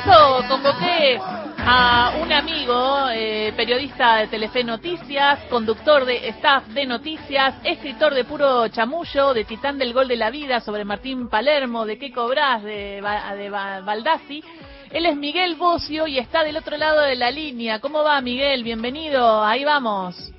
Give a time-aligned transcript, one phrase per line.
[0.00, 1.20] eso convoqué
[1.58, 8.24] a un amigo, eh, periodista de Telefe Noticias, conductor de staff de noticias, escritor de
[8.24, 12.62] puro chamullo, de Titán del Gol de la Vida sobre Martín Palermo, de qué cobrás,
[12.62, 14.42] de, de.
[14.90, 17.78] Él es Miguel Bocio y está del otro lado de la línea.
[17.80, 18.64] ¿Cómo va Miguel?
[18.64, 20.32] Bienvenido, ahí vamos.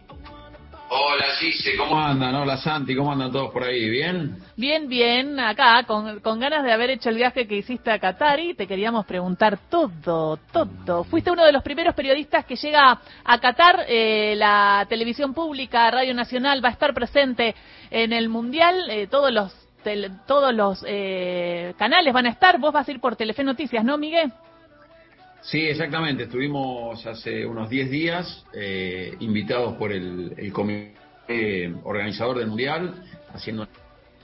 [0.94, 2.36] Hola Gise, ¿cómo andan?
[2.36, 3.90] Hola Santi, ¿cómo andan todos por ahí?
[3.90, 4.36] ¿Bien?
[4.58, 8.56] Bien, bien, acá, con, ganas de haber hecho el viaje que hiciste a Qatar y
[8.56, 11.06] te queríamos preguntar todo, todo.
[11.06, 16.14] Fuiste uno de los primeros periodistas que llega a Qatar, eh, la televisión pública, Radio
[16.14, 17.56] Nacional va a estar presente
[17.90, 19.56] en el Mundial, eh, todos los,
[20.28, 23.98] todos los eh, canales van a estar, vos vas a ir por Telefe Noticias, ¿no,
[23.98, 24.34] Miguel?
[25.42, 26.24] Sí, exactamente.
[26.24, 33.68] Estuvimos hace unos 10 días eh, invitados por el, comité organizador del Mundial, haciendo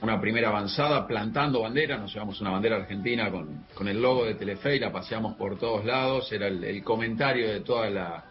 [0.00, 1.96] una primera avanzada, plantando bandera.
[1.98, 5.58] Nos llevamos una bandera argentina con, con el logo de Telefe y la paseamos por
[5.58, 6.30] todos lados.
[6.30, 8.24] Era el, comentario de toda la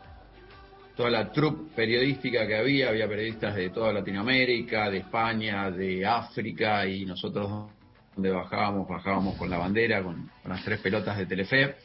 [0.95, 2.88] toda la troupe periodística que había.
[2.88, 7.69] Había periodistas de toda Latinoamérica, de España, de África y nosotros
[8.16, 11.75] donde bajábamos, bajábamos con la bandera, con las tres pelotas de Telefe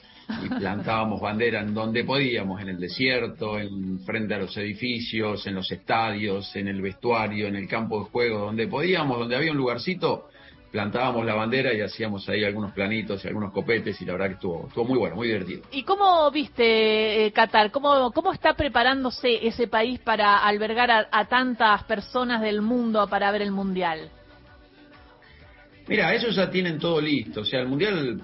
[0.42, 5.54] y plantábamos bandera en donde podíamos, en el desierto, en frente a los edificios, en
[5.54, 9.58] los estadios, en el vestuario, en el campo de juego, donde podíamos, donde había un
[9.58, 10.28] lugarcito,
[10.70, 14.34] plantábamos la bandera y hacíamos ahí algunos planitos y algunos copetes y la verdad que
[14.34, 15.62] estuvo, estuvo muy bueno, muy divertido.
[15.70, 17.70] ¿Y cómo viste eh, Qatar?
[17.70, 23.30] ¿Cómo, ¿Cómo está preparándose ese país para albergar a, a tantas personas del mundo para
[23.30, 24.10] ver el Mundial?
[25.88, 28.22] Mira, ellos ya tienen todo listo, o sea, el Mundial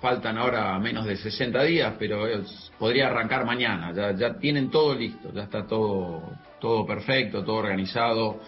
[0.00, 2.26] faltan ahora menos de 60 días, pero
[2.78, 6.22] podría arrancar mañana, ya, ya tienen todo listo, ya está todo,
[6.60, 8.40] todo perfecto, todo organizado.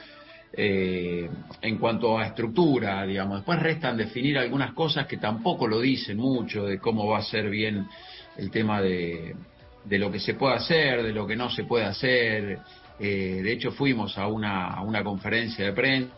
[0.55, 1.30] Eh,
[1.62, 6.67] en cuanto a estructura, digamos, después restan definir algunas cosas que tampoco lo dicen mucho,
[6.67, 7.86] de cómo va a ser bien
[8.36, 9.34] el tema de,
[9.84, 12.58] de lo que se puede hacer, de lo que no se puede hacer.
[13.00, 16.12] Eh, de hecho, fuimos a una, a una conferencia de prensa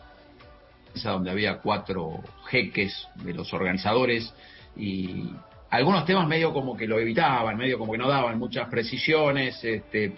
[1.03, 4.33] donde había cuatro jeques de los organizadores
[4.75, 5.31] y
[5.69, 10.15] algunos temas medio como que lo evitaban, medio como que no daban muchas precisiones, este,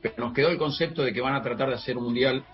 [0.00, 2.44] pero nos quedó el concepto de que van a tratar de hacer un mundial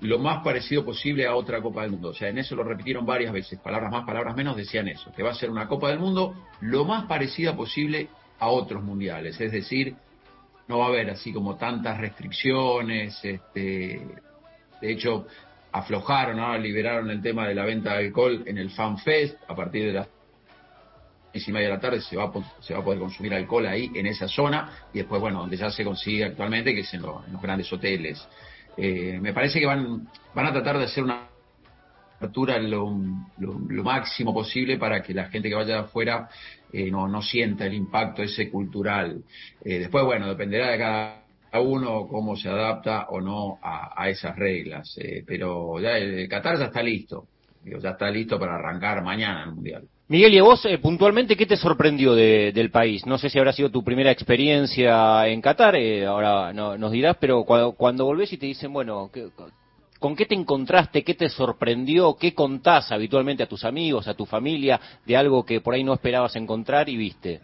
[0.00, 2.08] lo más parecido posible a otra Copa del Mundo.
[2.08, 5.22] O sea, en eso lo repitieron varias veces, palabras más, palabras menos, decían eso, que
[5.22, 9.40] va a ser una Copa del Mundo lo más parecida posible a otros mundiales.
[9.40, 9.94] Es decir,
[10.66, 14.06] no va a haber así como tantas restricciones, este,
[14.80, 15.26] de hecho,
[15.70, 16.56] aflojaron, ¿no?
[16.58, 19.92] liberaron el tema de la venta de alcohol en el Fan Fest a partir de
[19.92, 20.08] las
[21.34, 23.90] y media de la tarde se va, a, se va a poder consumir alcohol ahí,
[23.94, 27.22] en esa zona, y después, bueno, donde ya se consigue actualmente, que es en, los
[27.40, 28.26] grandes hoteles.
[28.76, 31.28] Eh, me parece que van, van a tratar de hacer una
[32.16, 32.96] apertura lo,
[33.38, 36.28] lo, máximo posible para que la gente que vaya de afuera
[36.72, 39.22] eh, no, no sienta el impacto ese cultural.
[39.64, 44.36] Eh, después, bueno, dependerá de cada uno cómo se adapta o no a, a esas
[44.36, 44.98] reglas.
[45.26, 47.26] pero ya el Qatar ya está listo.
[47.64, 49.88] ya está listo para arrancar mañana el Mundial.
[50.08, 53.06] Miguel, y a vos eh, puntualmente, ¿qué te sorprendió del país?
[53.06, 57.16] No sé si habrá sido tu primera experiencia en Qatar, eh, ahora no, nos dirás,
[57.20, 59.10] pero cuando, cuando, volvés y te dicen, bueno,
[59.98, 61.04] ¿con qué te encontraste?
[61.04, 62.16] ¿Qué te sorprendió?
[62.16, 65.94] ¿Qué contás habitualmente a tus amigos, a tu familia, de algo que por ahí no
[65.94, 67.40] esperabas encontrar y viste?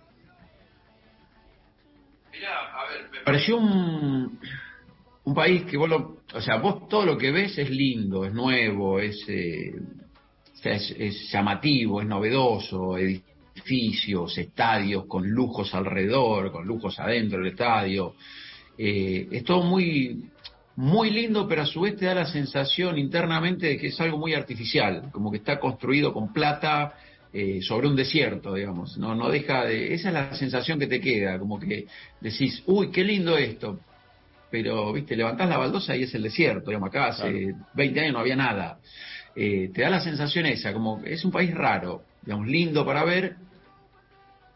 [2.33, 4.39] Mirá, a ver, me pareció un,
[5.25, 8.35] un país que vos lo, o sea, vos todo lo que ves es lindo, es
[8.35, 9.25] nuevo, es...
[9.29, 9.73] Eh,
[10.65, 18.15] es, llamativo, es novedoso, edificios, estadios con lujos alrededor, con lujos adentro del estadio.
[18.77, 20.31] Eh, es todo muy,
[20.77, 24.19] muy lindo, pero a su vez te da la sensación internamente de que es algo
[24.19, 26.95] muy artificial, como que está construido con plata
[27.33, 28.97] eh, sobre un desierto, digamos.
[28.97, 29.93] No, no deja de.
[29.93, 31.87] Esa es la sensación que te queda, como que
[32.21, 33.81] decís, uy, qué lindo esto.
[34.51, 36.71] Pero, viste, levantás la baldosa y es el desierto.
[36.71, 38.79] Digamos, acá hace 20 años no había nada.
[39.35, 43.05] Eh, te da la sensación esa, como que es un país raro, digamos, lindo para
[43.05, 43.37] ver,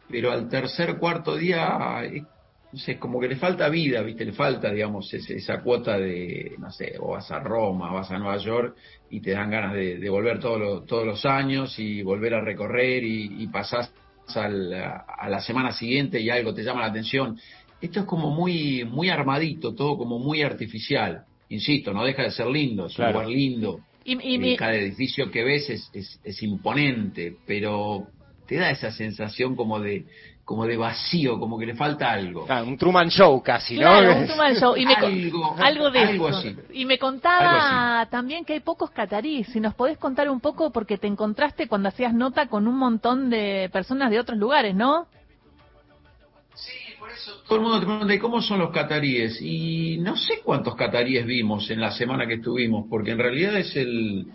[0.08, 2.24] pero al tercer, cuarto día, eh,
[2.72, 4.24] no sé, como que le falta vida, ¿viste?
[4.24, 8.38] Le falta, digamos, esa cuota de, no sé, o vas a Roma, vas a Nueva
[8.38, 8.76] York
[9.10, 13.42] y te dan ganas de, volver todos todos los años y volver a recorrer y,
[13.42, 13.92] y pasás
[14.36, 17.38] a la semana siguiente y algo te llama la atención.
[17.80, 21.24] Esto es como muy, muy armadito, todo como muy artificial.
[21.48, 25.70] Insisto, no deja de ser lindo, es un lugar lindo, y, Cada edificio que ves
[25.70, 28.06] es, es, imponente, pero
[28.46, 30.04] te da esa sensación como de
[30.44, 32.46] como de vacío, como que le falta algo.
[32.66, 33.98] un Truman Show casi, ¿no?
[34.00, 34.76] un Truman Show.
[34.76, 36.54] Y me algo, de algo así.
[36.72, 39.46] Y me contaba también que hay pocos cataríes.
[39.48, 43.30] Si nos podés contar un poco, porque te encontraste cuando hacías nota con un montón
[43.30, 45.06] de personas de otros lugares, ¿no?
[46.54, 46.91] Sí,
[47.46, 49.40] todo el mundo te pregunta, ¿y cómo son los cataríes?
[49.40, 53.76] Y no sé cuántos cataríes vimos en la semana que estuvimos, porque en realidad es
[53.76, 54.26] el,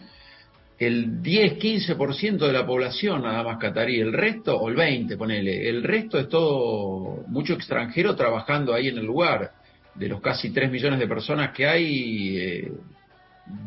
[0.78, 5.84] el 10-15% de la población nada más catarí, el resto, o el 20, ponele, el
[5.84, 9.52] resto es todo mucho extranjero trabajando ahí en el lugar.
[9.96, 12.72] De los casi 3 millones de personas que hay, eh,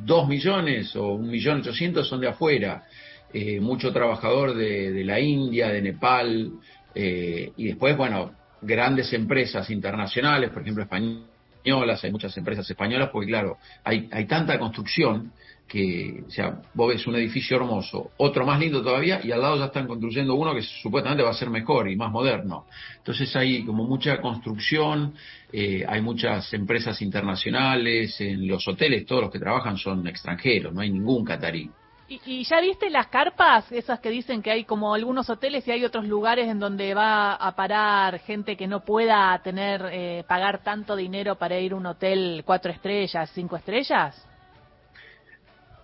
[0.04, 2.84] 2 millones o 1 millón 800 son de afuera.
[3.32, 6.52] Eh, mucho trabajador de, de, la India, de Nepal,
[6.94, 13.28] eh, y después, bueno, grandes empresas internacionales, por ejemplo, españolas, hay muchas empresas españolas, porque
[13.28, 15.32] claro, hay, hay tanta construcción
[15.70, 19.56] que, o sea, vos ves un edificio hermoso, otro más lindo todavía, y al lado
[19.56, 22.66] ya están construyendo uno que supuestamente va a ser mejor y más moderno.
[22.96, 25.14] Entonces hay como mucha construcción,
[25.52, 30.80] eh, hay muchas empresas internacionales, en los hoteles todos los que trabajan son extranjeros, no
[30.80, 31.70] hay ningún catarí.
[32.10, 35.70] ¿Y, ¿Y, ya viste las carpas, esas que dicen que hay como algunos hoteles y
[35.70, 40.64] hay otros lugares en donde va a parar gente que no pueda tener, eh, pagar
[40.64, 44.26] tanto dinero para ir a un hotel cuatro estrellas, cinco estrellas?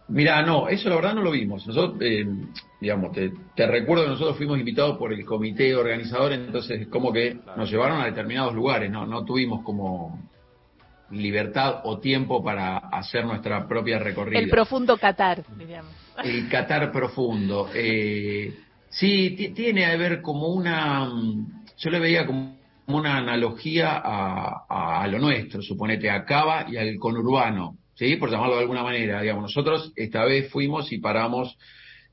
[0.09, 1.65] Mira, no, eso la verdad no lo vimos.
[1.65, 2.27] Nosotros, eh,
[2.81, 7.39] digamos, te, te, recuerdo que nosotros fuimos invitados por el comité organizador, entonces como que
[7.57, 10.19] nos llevaron a determinados lugares, no, no tuvimos como
[11.11, 14.39] libertad o tiempo para hacer nuestra propia recorrida.
[14.39, 15.93] El profundo Qatar, diríamos.
[16.23, 17.71] El Qatar profundo.
[17.75, 18.53] Eh,
[18.89, 21.09] sí, tiene a ver como una,
[21.79, 22.57] yo le veía como
[22.89, 28.17] una analogía a, a, a lo nuestro, suponete, a Cava y al conurbano ¿sí?
[28.17, 29.43] Por llamarlo de alguna manera, digamos.
[29.43, 31.59] Nosotros esta vez fuimos y paramos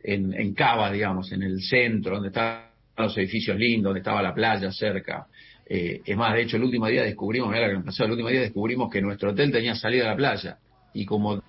[0.02, 2.64] en, en Cava, digamos, en el centro, donde estaban
[2.98, 5.28] los edificios lindos, donde estaba la playa cerca.
[5.66, 8.30] Eh, es más, de hecho, el último día descubrimos, mira lo que pasó, el último
[8.30, 10.58] día descubrimos que nuestro hotel tenía salida a la playa.
[10.94, 11.42] Y como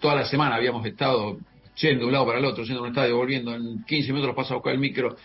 [0.00, 1.38] toda la semana habíamos estado
[1.76, 4.36] yendo de un lado para el otro, yendo a un estadio, volviendo, en 15 minutos
[4.36, 5.16] pasa a buscar el micro,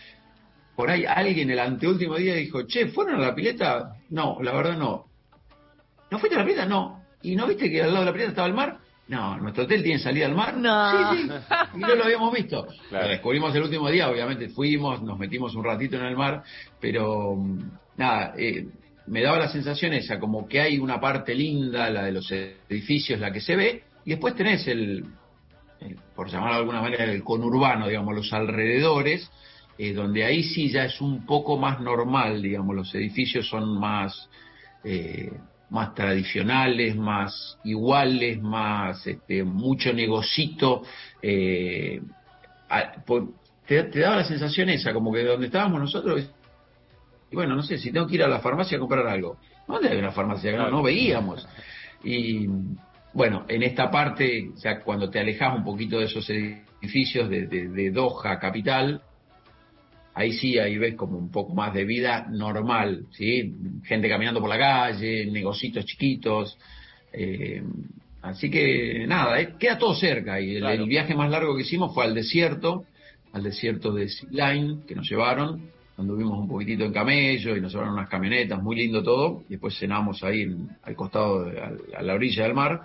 [0.75, 3.95] por ahí alguien el anteúltimo día dijo, che, ¿fueron a la pileta?
[4.09, 5.05] No, la verdad no.
[6.09, 6.65] ¿No fuiste a la pileta?
[6.65, 7.03] No.
[7.21, 8.77] ¿Y no viste que al lado de la pileta estaba el mar?
[9.09, 10.55] No, nuestro hotel tiene salida al mar.
[10.55, 11.13] No.
[11.13, 11.29] Sí, sí.
[11.75, 12.67] Y no lo habíamos visto.
[12.89, 13.05] Claro.
[13.05, 16.43] Lo descubrimos el último día, obviamente fuimos, nos metimos un ratito en el mar,
[16.79, 17.35] pero
[17.99, 18.65] nada, eh,
[19.07, 23.19] me daba la sensación esa, como que hay una parte linda, la de los edificios,
[23.19, 25.03] la que se ve, y después tenés el,
[26.15, 29.29] por llamarlo de alguna manera, el conurbano, digamos, los alrededores,
[29.77, 34.29] eh, donde ahí sí ya es un poco más normal, digamos, los edificios son más...
[34.83, 35.31] Eh,
[35.71, 40.81] más tradicionales, más iguales, más este, mucho negocito.
[41.21, 42.01] Eh,
[43.67, 46.27] te, te, daba la sensación esa, como que donde estábamos nosotros,
[47.31, 49.37] y bueno, no sé, si tengo que ir a la farmacia a comprar algo.
[49.67, 50.51] ¿Dónde hay una farmacia?
[50.55, 51.47] No, no veíamos.
[52.01, 52.47] Y
[53.11, 57.67] bueno, en esta parte, ya cuando te alejas un poquito de esos edificios de, de,
[57.67, 59.01] de Doha, capital,
[60.13, 63.55] ahí sí, ahí ves como un poco más de vida normal, ¿sí?
[63.83, 66.57] Gente caminando por la calle, negocitos chiquitos.
[67.13, 67.63] Eh,
[68.21, 70.39] así que nada, eh, queda todo cerca.
[70.41, 70.83] Y el, claro.
[70.83, 72.85] el, viaje más largo que hicimos fue al desierto,
[73.31, 75.71] al desierto de Line, que nos llevaron.
[75.99, 79.43] Anduvimos un poquitito en camello y nos llevaron unas camionetas, muy lindo todo.
[79.47, 82.81] Y después cenamos ahí en, al costado, de, a, a, la orilla del mar.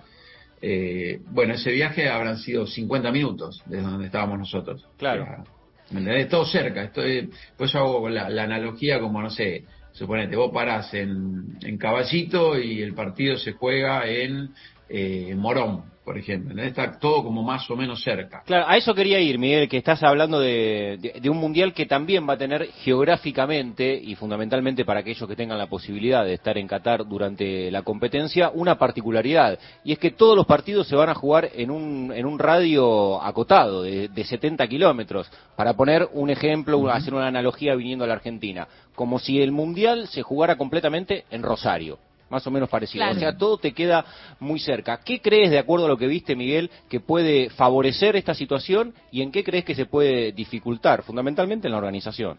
[0.61, 4.85] Eh, bueno, ese viaje habrán sido 50 minutos desde donde estábamos nosotros.
[4.97, 5.23] Claro.
[5.23, 5.43] O sea,
[5.91, 6.29] ¿Me entendés?
[6.29, 6.83] Todo cerca.
[6.83, 11.77] Estoy, pues yo hago la, la, analogía como, no sé, suponete, vos parás en, en
[11.77, 14.49] Caballito y el partido se juega en
[14.89, 16.61] eh, Morón, por ejemplo.
[16.61, 18.43] Está todo como más o menos cerca.
[18.45, 21.87] Claro, a eso quería ir, Miguel, que estás hablando de, de, de, un mundial que
[21.87, 26.57] también va a tener geográficamente y fundamentalmente para aquellos que tengan la posibilidad de estar
[26.59, 29.57] en Qatar durante la competencia, una particularidad.
[29.83, 33.21] Y es que todos los partidos se van a jugar en un, en un radio
[33.21, 35.31] acotado de, de 70 kilómetros.
[35.55, 36.93] Para poner un ejemplo, uh -huh.
[36.93, 38.67] hacer una analogía viniendo a la Argentina.
[38.93, 41.97] Como si el mundial se jugara completamente en Rosario
[42.29, 43.03] más o menos parecido.
[43.03, 43.17] Claro.
[43.17, 44.05] O sea, todo te queda
[44.39, 44.99] muy cerca.
[45.03, 49.21] ¿Qué crees, de acuerdo a lo que viste, Miguel, que puede favorecer esta situación y
[49.21, 52.37] en qué crees que se puede dificultar, fundamentalmente en la organización?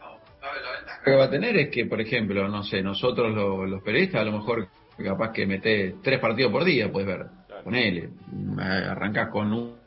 [0.00, 4.22] Lo que va a tener es que, por ejemplo, no sé, nosotros los, los periodistas
[4.22, 7.64] a lo mejor capaz que metés tres partidos por día, puedes ver, claro.
[7.64, 8.08] ponele,
[8.58, 9.85] arrancás con un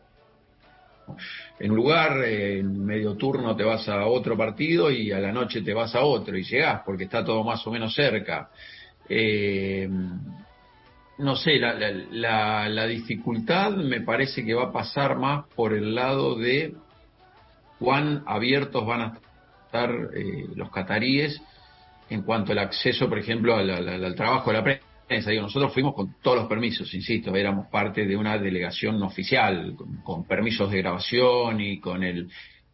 [1.60, 5.62] en un lugar, en medio turno te vas a otro partido y a la noche
[5.62, 8.50] te vas a otro y llegás porque está todo más o menos cerca.
[9.08, 9.90] Eh,
[11.18, 15.74] no sé, la, la, la, la, dificultad me parece que va a pasar más por
[15.74, 16.76] el lado de
[17.78, 19.18] cuán abiertos van a
[19.66, 21.42] estar eh, los cataríes
[22.10, 25.74] en cuanto al acceso, por ejemplo, al, al, al trabajo de la prensa Digo, nosotros
[25.74, 30.70] fuimos con todos los permisos, insisto, éramos parte de una delegación oficial, con, con, permisos
[30.72, 32.30] de grabación y con el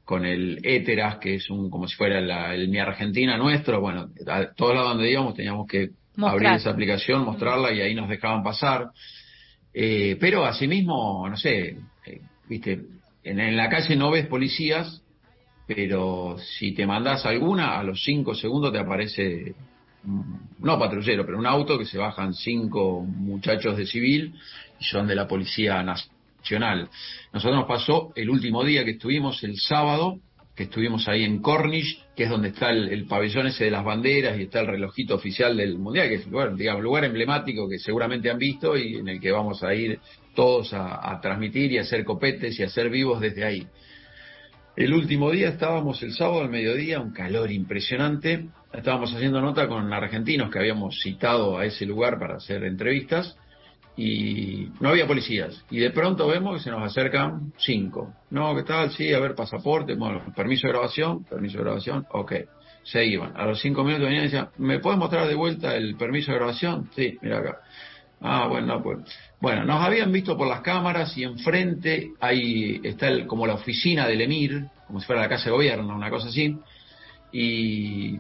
[0.06, 4.54] con el Éteras, que es un como si fuera el Mi Argentina nuestro, bueno, a
[4.54, 8.92] todos lados donde íbamos teníamos que abrir esa aplicación, mostrarla y ahí nos dejaban pasar.
[9.74, 12.82] Eh, pero asimismo, no sé, eh, viste,
[13.24, 15.02] en, la calle no ves policías,
[15.68, 19.56] pero si te mandas alguna, a los cinco segundos te aparece,
[20.60, 24.34] no patrullero, pero un auto que se bajan cinco muchachos de civil
[24.80, 26.90] y son de la Policía Nacional.
[27.34, 30.20] Nosotros nos pasó el último día que estuvimos, el sábado,
[30.56, 34.40] que estuvimos ahí en Cornish, que es donde está el, pabellón ese de las banderas
[34.40, 38.30] y está el relojito oficial del Mundial, que es bueno, digamos, lugar emblemático que seguramente
[38.30, 40.00] han visto y en el que vamos a ir
[40.34, 43.68] todos a, transmitir y a hacer copetes y a ser vivos desde ahí.
[44.76, 48.50] El último día estábamos el sábado al mediodía, un calor impresionante.
[48.74, 53.38] Estábamos haciendo nota con argentinos que habíamos citado a ese lugar para hacer entrevistas
[53.96, 55.64] y no había policías.
[55.72, 58.14] Y de pronto vemos que se nos acercan cinco.
[58.32, 58.92] No, ¿qué tal?
[58.92, 62.34] Sí, a ver, pasaporte, bueno, permiso de grabación, permiso de grabación, ok.
[62.84, 63.32] Se iban.
[63.38, 66.38] A los cinco minutos venían y decían, ¿me puedes mostrar de vuelta el permiso de
[66.38, 66.90] grabación?
[66.94, 67.60] Sí, mira acá.
[68.28, 69.00] Ah, bueno, pues.
[69.40, 74.08] Bueno, nos habían visto por las cámaras y enfrente ahí está el, como la oficina
[74.08, 76.58] del Emir, como si fuera la casa de gobierno, una cosa así.
[77.32, 78.20] Y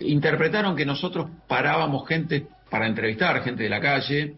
[0.00, 4.36] interpretaron que nosotros parábamos gente para entrevistar, gente de la calle,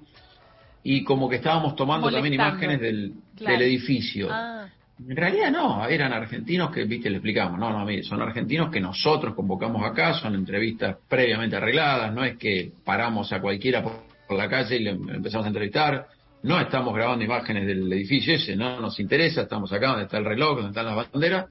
[0.82, 4.28] y como que estábamos tomando también imágenes del, edificio.
[4.30, 4.66] Ah.
[5.08, 8.80] En realidad no, eran argentinos que, viste, le explicamos, no, no, mire, son argentinos que
[8.80, 14.49] nosotros convocamos acá, son entrevistas previamente arregladas, no es que paramos a cualquiera por, la
[14.49, 16.06] calle y le empezamos a entrevistar,
[16.42, 20.25] no estamos grabando imágenes del edificio ese, no nos interesa, estamos acá donde está el
[20.25, 21.46] reloj, donde están las banderas.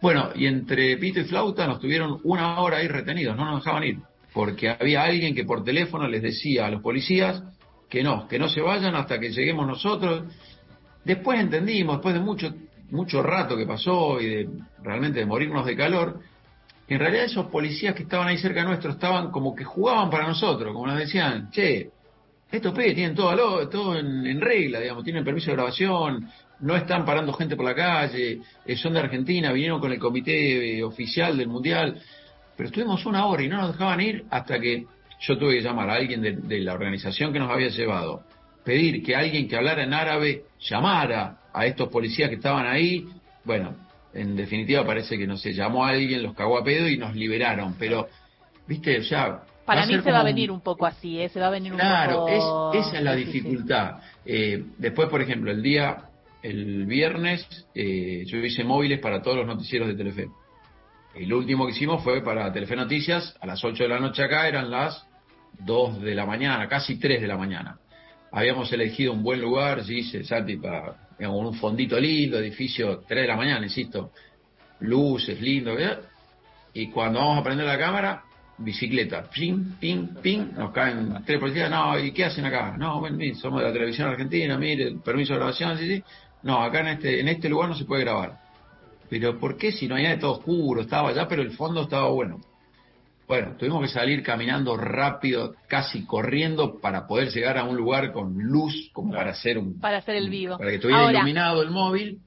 [0.00, 3.84] Bueno, y entre pito y flauta nos tuvieron una hora ahí retenidos, no nos dejaban
[3.84, 3.98] ir,
[4.32, 7.42] porque había alguien que por teléfono les decía a los policías,
[7.88, 10.24] que no, que no se vayan hasta que lleguemos nosotros.
[11.04, 12.54] Después entendimos, después de mucho,
[12.90, 14.48] mucho rato que pasó y de
[14.82, 16.20] realmente de morirnos de calor,
[16.90, 20.72] en realidad esos policías que estaban ahí cerca nuestro estaban como que jugaban para nosotros,
[20.74, 21.90] como nos decían, che,
[22.50, 26.28] estos pibes tienen todo, todo en, regla, digamos, tienen permiso de grabación,
[26.58, 30.78] no están parando gente por la calle, eh, son de Argentina, vinieron con el comité
[30.78, 32.02] eh, oficial del Mundial,
[32.56, 34.84] pero estuvimos una hora y no nos dejaban ir hasta que
[35.20, 38.24] yo tuve que llamar a alguien de, la organización que nos había llevado,
[38.64, 43.06] pedir que alguien que hablara en árabe llamara a estos policías que estaban ahí.
[43.44, 43.76] Bueno,
[44.14, 47.14] en definitiva parece que no se llamó a alguien, los cagó a pedo y nos
[47.14, 47.76] liberaron.
[47.78, 48.08] Pero,
[48.66, 49.42] viste, o sea.
[49.64, 51.28] Para mí se va a venir un poco así, ¿eh?
[51.28, 52.26] se va a venir un claro, poco.
[52.26, 54.00] Claro, esa es la dificultad.
[54.24, 55.96] Eh, después, por ejemplo, el día,
[56.42, 60.28] el viernes, eh, yo hice móviles para todos los noticieros de Telefe.
[61.14, 64.48] El último que hicimos fue para Telefe Noticias, a las 8 de la noche acá,
[64.48, 65.06] eran las
[65.60, 67.78] 2 de la mañana, casi 3 de la mañana.
[68.32, 70.94] Habíamos elegido un buen lugar, dice Santi, para
[71.28, 74.12] un fondito lindo, edificio 3 de la mañana, insisto,
[74.80, 75.76] luces, lindo,
[76.72, 78.22] y cuando vamos a prender la cámara,
[78.58, 82.76] bicicleta, ping, ping, ping, nos caen tres policías, no, ¿y qué hacen acá?
[82.78, 86.04] No, bueno, somos de la televisión argentina, mire, permiso de grabación, sí, sí.
[86.42, 88.38] No, acá en este, en este lugar no se puede grabar.
[89.08, 90.82] Pero ¿por qué si no hay nada todo oscuro?
[90.82, 92.40] Estaba allá, pero el fondo estaba bueno.
[93.30, 98.36] Bueno, tuvimos que salir caminando rápido, casi corriendo, para poder llegar a un lugar con
[98.36, 99.78] luz, como para hacer un.
[99.78, 100.58] Para hacer el vivo.
[100.58, 102.18] Para que estuviera iluminado el móvil.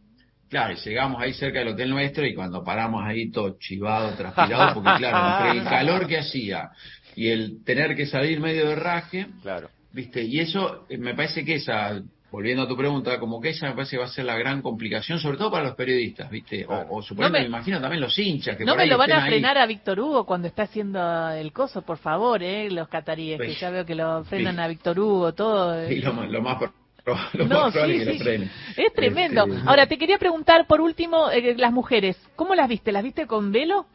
[0.47, 4.91] Claro, llegamos ahí cerca del hotel nuestro y cuando paramos ahí todo chivado, transpirado, porque
[4.97, 6.69] claro, entre el calor que hacía
[7.17, 9.69] y el tener que salir medio de raje, claro.
[9.91, 10.23] ¿viste?
[10.23, 12.01] Y eso eh, me parece que esa
[12.33, 14.63] volviendo a tu pregunta, como que esa me parece que va a ser la gran
[14.63, 16.65] complicación, sobre todo para los periodistas, ¿viste?
[16.65, 18.57] O, o me, imagino también los hinchas.
[18.57, 21.83] Que no me lo van a frenar a Víctor Hugo cuando está haciendo el coso,
[21.83, 22.71] por favor, ¿eh?
[22.71, 25.87] Los cataríes, que ya veo que lo frenan a Víctor Hugo, todo.
[25.87, 28.49] Sí, lo, más lo no, más sí, que sí.
[28.77, 29.45] Es tremendo.
[29.45, 32.91] Este, Ahora, te quería preguntar, por último, eh, las mujeres, ¿cómo las viste?
[32.91, 33.85] ¿Las viste con velo?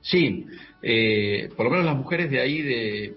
[0.00, 0.46] Sí,
[0.80, 3.14] eh, por lo menos las mujeres de ahí, de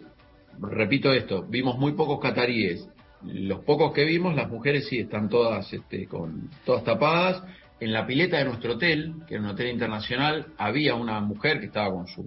[0.60, 2.90] repito esto, vimos muy pocos cataríes
[3.34, 7.44] los pocos que vimos, las mujeres sí están todas, este, con, todas tapadas.
[7.80, 11.68] En la pileta de nuestro hotel, que era un hotel internacional, había una mujer que
[11.68, 12.26] estaba con su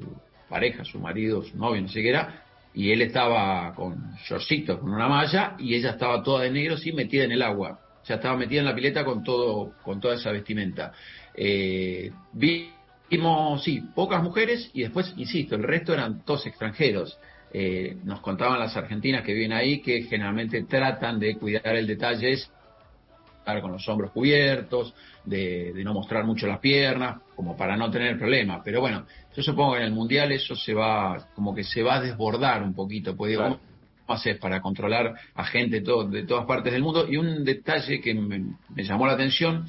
[0.49, 4.93] pareja, su marido, su novio, no sé qué era, y él estaba con shortcitos, con
[4.93, 7.81] una malla, y ella estaba toda de negro, sí, metida en el agua.
[8.03, 10.93] O sea, estaba metida en la pileta con todo, con toda esa vestimenta.
[11.35, 17.19] Eh, vimos, sí, pocas mujeres, y después, insisto, el resto eran todos extranjeros.
[17.53, 22.33] Eh, nos contaban las argentinas que viven ahí que generalmente tratan de cuidar el detalle,
[22.33, 28.19] estar con los hombros cubiertos, de, no mostrar mucho las piernas, como para no tener
[28.19, 28.61] problemas.
[28.65, 31.97] Pero bueno, yo supongo que en el mundial eso se va, como que se va
[31.97, 33.59] a desbordar un poquito, pues ¿cómo
[34.07, 37.07] haces para controlar a gente de todas partes del mundo?
[37.09, 39.67] Y un detalle que me, llamó la atención,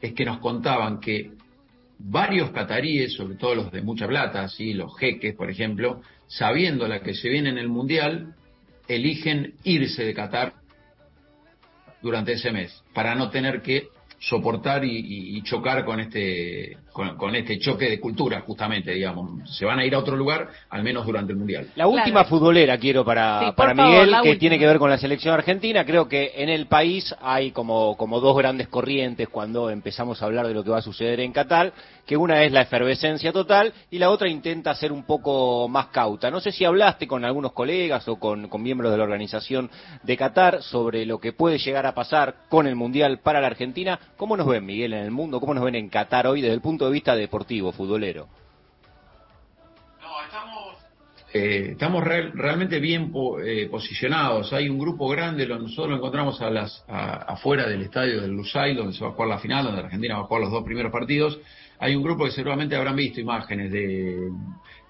[0.00, 1.32] es que nos contaban que
[2.04, 7.00] varios cataríes, sobre todo los de mucha plata, así los jeques, por ejemplo, sabiendo la
[7.00, 8.34] que se viene en el Mundial,
[8.88, 10.54] eligen irse de Qatar
[12.02, 13.88] durante ese mes, para no tener que
[14.22, 19.50] soportar y, y, chocar con este con, con, este choque de cultura justamente digamos.
[19.58, 21.66] Se van a ir a otro lugar al menos durante el mundial.
[21.74, 22.28] La última Claro.
[22.28, 24.38] futbolera quiero para, Sí, para Miguel que última.
[24.38, 25.84] tiene que ver con la selección argentina.
[25.84, 30.46] Creo que en el país hay como como dos grandes corrientes cuando empezamos a hablar
[30.46, 31.72] de lo que va a suceder en Qatar
[32.06, 36.30] que una es la efervescencia total y la otra intenta ser un poco más cauta.
[36.30, 39.70] No sé si hablaste con algunos colegas o con, con miembros de la organización
[40.02, 43.98] de Qatar sobre lo que puede llegar a pasar con el mundial para la Argentina
[44.16, 46.60] cómo nos ven Miguel en el mundo cómo nos ven en Qatar hoy desde el
[46.60, 48.28] punto de vista deportivo futbolero
[50.00, 50.76] No, estamos,
[51.32, 54.52] eh, estamos real- realmente bien po- eh, posicionados.
[54.52, 58.32] Hay un grupo grande, lo- nosotros lo encontramos a las, a- afuera del estadio del
[58.32, 60.64] Lusail, donde se va a jugar la final, donde Argentina va a jugar los dos
[60.64, 61.38] primeros partidos.
[61.78, 64.28] Hay un grupo que seguramente habrán visto imágenes de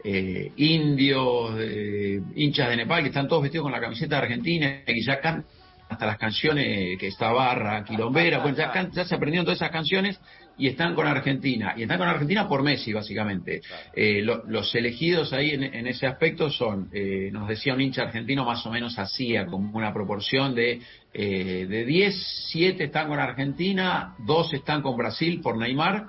[0.05, 4.81] eh, indios, de hinchas de Nepal, que están todos vestidos con la camiseta de Argentina
[4.87, 5.45] y ya cantan
[5.93, 9.71] hasta las canciones que está Barra, Quilombera, pues ya, can- ya se aprendieron todas esas
[9.71, 10.21] canciones
[10.59, 11.75] y están con Argentina.
[11.77, 13.63] Y están con Argentina por Messi, básicamente.
[13.95, 18.03] Eh, lo- los elegidos ahí en, en ese aspecto son, eh, nos decía un hincha
[18.03, 20.81] argentino, más o menos hacía como una proporción de,
[21.15, 22.15] eh, de 10,
[22.51, 26.07] 7 están con Argentina, 2 están con Brasil por Neymar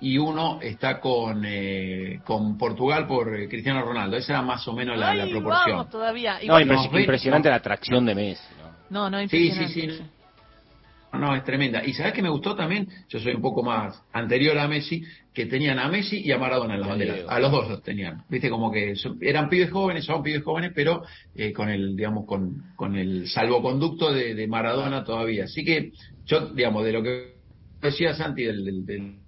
[0.00, 4.16] y uno está con, eh, con Portugal por eh, Cristiano Ronaldo.
[4.16, 5.76] Esa era más o menos la, proporción.
[5.78, 6.34] vamos todavía.
[6.44, 7.52] no, Igual- impresionante no.
[7.52, 8.42] la atracción de Messi
[8.90, 9.10] ¿no?
[9.10, 9.88] no, Sí, sí, sí.
[11.12, 11.84] No, no, es tremenda.
[11.84, 15.00] Y sabes que me gustó también, yo soy un poco más anterior a Messi,
[15.32, 17.20] que tenían a Messi y a Maradona en las banderas.
[17.28, 18.24] A los dos los tenían.
[18.28, 21.02] Viste, como que son- eran pibes jóvenes, son pibes jóvenes, pero
[21.34, 25.44] eh, con el, digamos, con, con el salvoconducto de, de Maradona todavía.
[25.44, 25.92] Así que
[26.26, 27.34] yo, digamos, de lo que
[27.80, 29.20] decía Santi, del, del- del-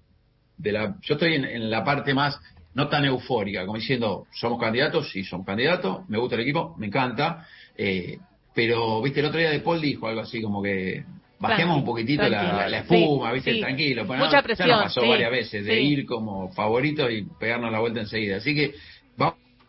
[0.59, 2.41] de la, yo estoy en, en la parte más
[2.75, 6.87] no tan eufórica, como diciendo, somos candidatos, sí, somos candidatos, me gusta el equipo, me
[6.89, 8.19] encanta, eh,
[8.57, 11.05] pero, viste, el otro día De Paul dijo algo así como que
[11.39, 13.61] bajemos un poquito la, espuma, Sí, viste, sí.
[13.61, 14.05] tranquilo.
[14.07, 15.81] Bueno, Mucha Ya presión, nos pasó sí, varias veces de sí.
[15.81, 18.39] ir como favoritos y pegarnos la vuelta enseguida.
[18.39, 18.75] Así que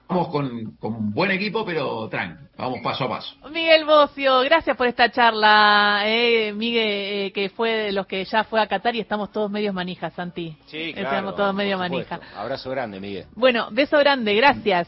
[0.08, 3.36] vamos con, con un buen equipo, pero tranqui, vamos paso a paso.
[3.52, 6.04] Miguel Bocio, gracias por esta charla.
[6.06, 6.88] Eh, Miguel,
[7.28, 10.13] eh, que fue de los que ya fue a Qatar y estamos todos medios manijas,
[10.13, 10.56] Santi.
[10.67, 12.15] Sí, Estamos todos medio por manija.
[12.15, 12.39] supuesto.
[12.39, 13.26] Abrazo grande, Miguel.
[13.36, 14.88] Bueno, beso grande, gracias.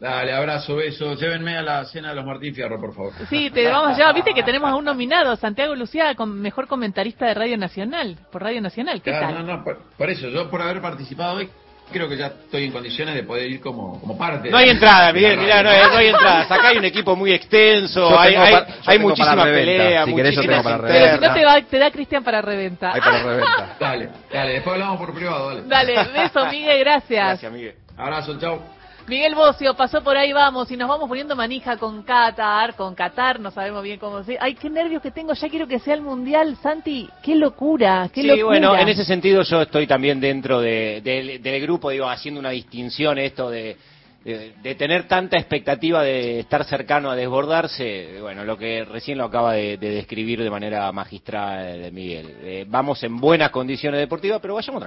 [0.00, 1.14] Dale, abrazo, beso.
[1.14, 3.12] Llévenme a la cena de los Martín Fierro, por favor.
[3.28, 4.14] Sí, te vamos a llevar.
[4.14, 8.42] Viste que tenemos a un nominado, Santiago Lucía, con mejor comentarista de Radio Nacional, por
[8.42, 9.02] Radio Nacional.
[9.02, 9.46] ¿Qué Claro, tal?
[9.46, 11.50] no, no, por, por eso, yo por haber participado hoy,
[11.92, 14.48] creo que ya estoy en condiciones de poder ir como, como parte.
[14.48, 16.40] No hay de- entrada, Miguel, mirá, no no hay entrada.
[16.44, 19.44] Acá hay un equipo muy extenso, Yo hay, hay, pa- yo hay tengo muchísima para
[19.44, 19.82] reventa.
[19.84, 21.34] pelea, Si querés, yo muchísimas tengo para Pero si no internas.
[21.36, 22.92] te, va, te da Cristian para reventa.
[22.94, 23.76] Hay para reventa.
[23.78, 25.62] Dale, dale, después hablamos por privado, dale.
[25.66, 27.26] Dale, beso, Miguel, gracias.
[27.26, 27.74] Gracias, Miguel.
[27.98, 28.79] Abrazo, chao.
[29.08, 33.40] Miguel Bocio pasó por ahí, vamos, y nos vamos poniendo manija con Qatar, con Qatar,
[33.40, 34.36] no sabemos bien cómo se...
[34.40, 38.20] Ay, qué nervios que tengo, ya quiero que sea el Mundial, Santi, qué locura, qué
[38.22, 38.46] sí, locura.
[38.46, 42.50] bueno, en ese sentido yo estoy también dentro de- del- del grupo, digo, haciendo una
[42.50, 43.76] distinción esto de,
[44.22, 49.24] de, de tener tanta expectativa de estar cercano a desbordarse, bueno, lo que recién lo
[49.24, 52.36] acaba de, de describir de manera magistral eh, Miguel.
[52.42, 54.78] Eh, vamos en buenas condiciones deportivas, pero vayamos